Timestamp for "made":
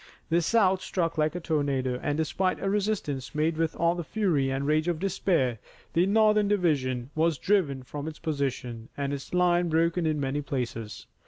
3.35-3.55